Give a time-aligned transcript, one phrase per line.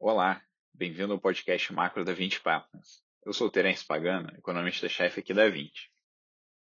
[0.00, 0.40] Olá,
[0.72, 3.02] bem-vindo ao podcast Macro da 20 Partners.
[3.26, 5.92] Eu sou o Terence Pagano, economista-chefe aqui da 20.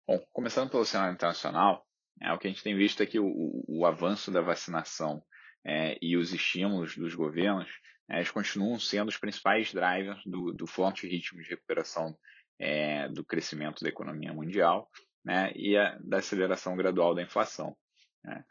[0.07, 1.85] Bom, começando pelo cenário internacional,
[2.23, 5.21] é, o que a gente tem visto é que o, o, o avanço da vacinação
[5.67, 7.69] é, e os estímulos dos governos
[8.09, 12.17] é, eles continuam sendo os principais drivers do, do forte ritmo de recuperação
[12.57, 14.89] é, do crescimento da economia mundial
[15.25, 17.77] né, e a, da aceleração gradual da inflação.
[18.23, 18.45] Né.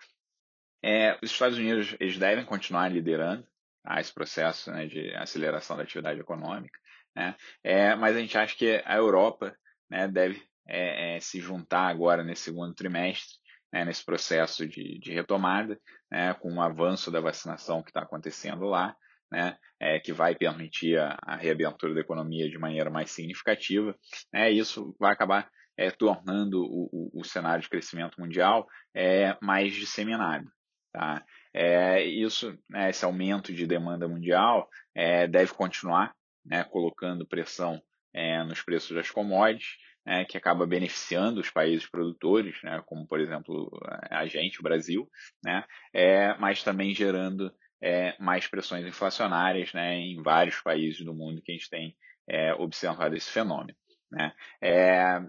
[0.83, 3.47] É, os Estados Unidos eles devem continuar liderando
[3.87, 6.77] tá, esse processo né, de aceleração da atividade econômica,
[7.15, 9.55] né, é, mas a gente acha que a Europa
[9.89, 13.37] né, deve é, é se juntar agora nesse segundo trimestre,
[13.71, 15.79] né, nesse processo de, de retomada,
[16.11, 18.95] né, com o avanço da vacinação que está acontecendo lá,
[19.31, 23.95] né, é, que vai permitir a, a, reabertura da economia de maneira mais significativa.
[24.33, 29.73] Né, isso vai acabar é, tornando o, o, o, cenário de crescimento mundial é, mais
[29.73, 30.49] disseminado.
[30.93, 31.23] Tá?
[31.59, 36.13] É, isso, né, esse aumento de demanda mundial é, deve continuar
[36.45, 37.81] né, colocando pressão
[38.13, 43.19] é, nos preços das commodities, né, que acaba beneficiando os países produtores, né, como por
[43.19, 43.71] exemplo
[44.11, 45.09] a gente, o Brasil,
[45.43, 51.41] né, é, mas também gerando é, mais pressões inflacionárias né, em vários países do mundo
[51.41, 51.97] que a gente tem
[52.29, 53.75] é, observado esse fenômeno.
[54.11, 54.31] Né.
[54.61, 55.21] É,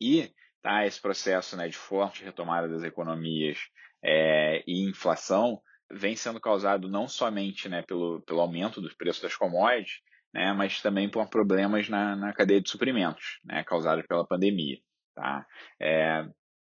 [0.00, 3.58] e tá, esse processo né, de forte retomada das economias
[4.02, 9.36] é, e inflação vem sendo causado não somente né, pelo, pelo aumento dos preços das
[9.36, 10.00] commodities,
[10.32, 14.78] né, mas também por problemas na, na cadeia de suprimentos, né, causados pela pandemia.
[15.14, 15.44] Tá?
[15.80, 16.24] É,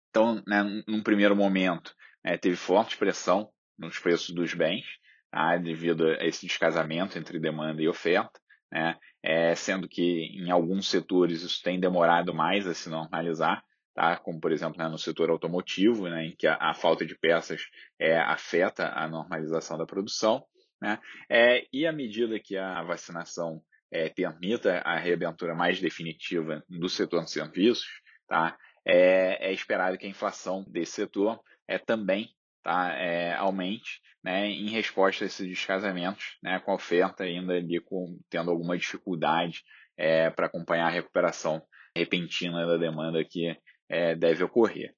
[0.09, 4.85] então, né, num primeiro momento, né, teve forte pressão nos preços dos bens,
[5.31, 8.39] tá, devido a esse descasamento entre demanda e oferta,
[8.71, 10.01] né, é, sendo que
[10.33, 13.63] em alguns setores isso tem demorado mais a se normalizar,
[13.95, 17.17] tá, como por exemplo né, no setor automotivo, né, em que a, a falta de
[17.17, 17.61] peças
[17.97, 20.45] é, afeta a normalização da produção,
[20.81, 20.99] né,
[21.30, 27.23] é, e à medida que a vacinação é, permita a reabertura mais definitiva do setor
[27.23, 27.87] de serviços,
[28.27, 32.30] tá, é, é esperado que a inflação desse setor é, também
[32.61, 37.80] tá, é, aumente né, em resposta a esses descasamentos, né, com a oferta ainda ali
[37.80, 39.64] com, tendo alguma dificuldade
[39.95, 41.61] é, para acompanhar a recuperação
[41.95, 43.55] repentina da demanda que
[43.89, 44.95] é, deve ocorrer.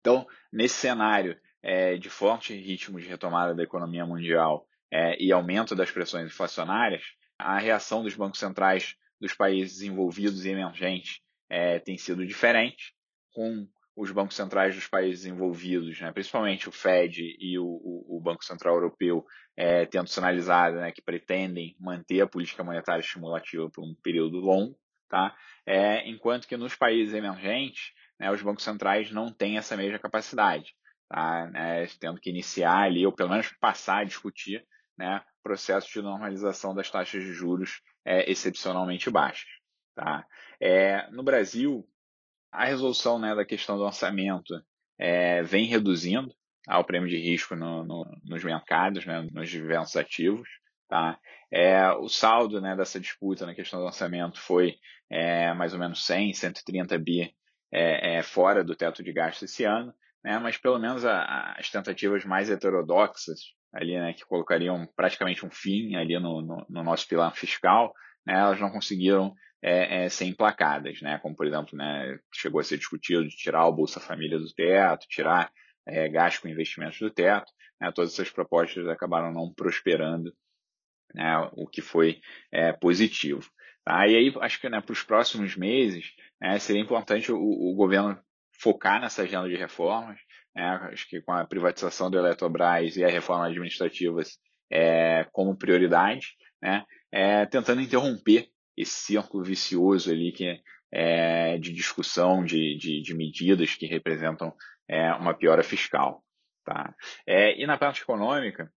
[0.00, 5.74] Então, nesse cenário é, de forte ritmo de retomada da economia mundial é, e aumento
[5.74, 7.02] das pressões inflacionárias,
[7.38, 12.94] a reação dos bancos centrais dos países desenvolvidos e emergentes é, tem sido diferente,
[13.32, 18.20] com os bancos centrais dos países envolvidos, né, principalmente o Fed e o, o, o
[18.20, 19.24] Banco Central Europeu,
[19.56, 24.76] é, tendo sinalizado né, que pretendem manter a política monetária estimulativa por um período longo,
[25.12, 25.36] tá?
[25.66, 30.72] É, enquanto que nos países emergentes, né, os bancos centrais não têm essa mesma capacidade,
[31.06, 31.50] tá?
[31.54, 36.74] É, tendo que iniciar ali, ou pelo menos passar a discutir, né, processo de normalização
[36.74, 39.50] das taxas de juros é, excepcionalmente baixas.
[39.94, 40.26] Tá?
[40.58, 41.86] É, no Brasil,
[42.50, 44.54] a resolução né, da questão do orçamento
[44.98, 46.34] é, vem reduzindo
[46.64, 50.48] tá, o prêmio de risco no, no, nos mercados, né, nos diversos ativos.
[50.92, 51.18] Tá?
[51.50, 54.74] É, o saldo né, dessa disputa na questão do orçamento foi
[55.08, 57.34] é, mais ou menos 100, 130 bi
[57.72, 61.70] é, é, fora do teto de gasto esse ano, né, mas pelo menos a, as
[61.70, 63.40] tentativas mais heterodoxas,
[63.72, 67.94] ali, né, que colocariam praticamente um fim ali no, no, no nosso pilar fiscal,
[68.26, 69.32] né, elas não conseguiram
[69.62, 71.18] é, é, ser emplacadas, né?
[71.22, 75.06] Como, por exemplo, né, chegou a ser discutido de tirar o Bolsa Família do teto,
[75.08, 75.50] tirar
[75.86, 77.50] é, gasto com investimentos do teto,
[77.80, 77.90] né?
[77.92, 80.34] Todas essas propostas acabaram não prosperando,
[81.14, 81.50] né?
[81.52, 83.48] O que foi é, positivo.
[83.84, 84.06] Tá?
[84.06, 88.18] E aí, acho que né, para os próximos meses, né, seria importante o, o, governo
[88.60, 90.18] focar nessa agenda de reformas.
[90.54, 90.64] Né?
[90.92, 94.20] Acho que com a privatização do Eletrobras e a reforma administrativa
[94.70, 96.28] é, como prioridade,
[96.60, 96.84] né?
[97.10, 100.58] É, tentando interromper esse círculo vicioso ali que
[100.90, 104.54] é, de discussão de, de, de, medidas que representam
[104.88, 106.22] é, uma piora fiscal.
[106.64, 106.94] Tá?
[107.26, 108.70] É, e na parte econômica,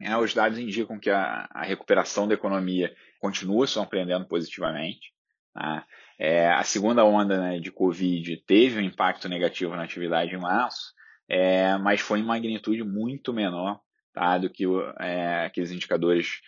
[0.00, 5.12] é, os dados indicam que a, a, recuperação da economia continua surpreendendo positivamente.
[5.54, 5.86] Tá?
[6.18, 10.92] É, a segunda onda né, de Covid teve um impacto negativo na atividade em março,
[11.28, 13.80] é, mas foi em magnitude muito menor
[14.12, 14.64] tá, do que
[15.00, 16.40] é, aqueles indicadores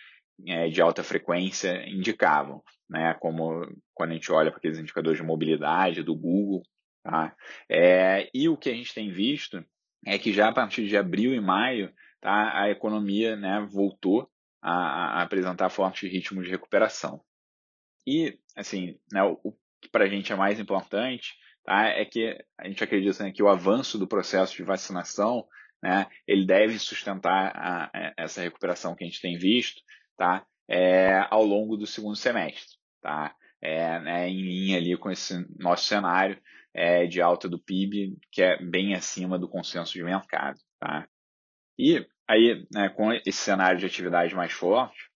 [0.45, 3.13] é, de alta frequência indicavam, né?
[3.15, 6.61] Como quando a gente olha para aqueles indicadores de mobilidade do Google,
[7.03, 7.35] tá?
[7.69, 9.63] É, e o que a gente tem visto
[10.05, 12.61] é que já a partir de abril e maio, tá?
[12.61, 13.65] A economia, né?
[13.71, 14.29] Voltou
[14.61, 17.21] a, a apresentar forte ritmo de recuperação.
[18.07, 21.33] E, assim, né, o que para a gente é mais importante
[21.63, 25.47] tá, é que a gente acredita né, que o avanço do processo de vacinação
[25.83, 29.81] né, ele deve sustentar a, a, essa recuperação que a gente tem visto,
[30.17, 30.45] tá?
[30.67, 33.35] É, ao longo do segundo semestre, tá?
[33.61, 36.39] É, né, em linha ali com esse nosso cenário
[36.73, 41.07] é, de alta do PIB, que é bem acima do consenso de mercado, tá?
[41.77, 45.09] E aí, né, com esse cenário de atividade mais forte,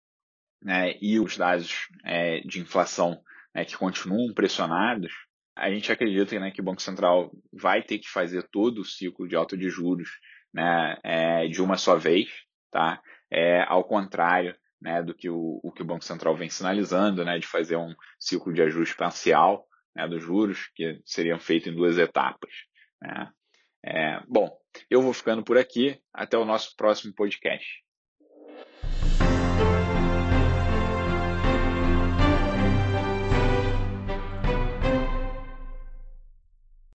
[0.63, 3.23] né, e os dados é, de inflação
[3.55, 5.13] né, que continuam pressionados,
[5.57, 9.27] a gente acredita né, que o Banco Central vai ter que fazer todo o ciclo
[9.27, 10.09] de alta de juros
[10.53, 12.29] né, é, de uma só vez,
[12.71, 13.01] tá?
[13.31, 17.39] É, ao contrário né, do que o, o, que o Banco Central vem sinalizando, né,
[17.39, 21.99] de fazer um ciclo de ajuste parcial né, dos juros, que seriam feitos em duas
[21.99, 22.51] etapas.
[23.03, 23.31] Né?
[23.85, 24.58] É, bom,
[24.91, 26.01] eu vou ficando por aqui.
[26.13, 27.83] Até o nosso próximo podcast.